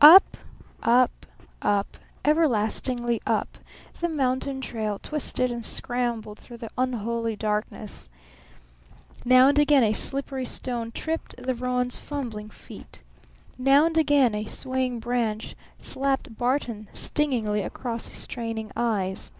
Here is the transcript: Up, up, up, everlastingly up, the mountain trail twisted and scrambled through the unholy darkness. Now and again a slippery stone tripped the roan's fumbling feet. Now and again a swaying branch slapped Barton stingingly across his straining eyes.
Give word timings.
Up, 0.00 0.36
up, 0.82 1.24
up, 1.62 1.98
everlastingly 2.24 3.22
up, 3.24 3.58
the 4.00 4.08
mountain 4.08 4.60
trail 4.60 4.98
twisted 5.00 5.52
and 5.52 5.64
scrambled 5.64 6.36
through 6.40 6.56
the 6.56 6.70
unholy 6.76 7.36
darkness. 7.36 8.08
Now 9.24 9.46
and 9.46 9.56
again 9.56 9.84
a 9.84 9.92
slippery 9.92 10.46
stone 10.46 10.90
tripped 10.90 11.36
the 11.36 11.54
roan's 11.54 11.96
fumbling 11.96 12.50
feet. 12.50 13.02
Now 13.56 13.86
and 13.86 13.96
again 13.96 14.34
a 14.34 14.46
swaying 14.46 14.98
branch 14.98 15.54
slapped 15.78 16.36
Barton 16.36 16.88
stingingly 16.92 17.62
across 17.62 18.08
his 18.08 18.16
straining 18.16 18.72
eyes. 18.74 19.30